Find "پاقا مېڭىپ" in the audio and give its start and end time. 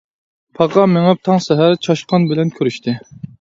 0.59-1.21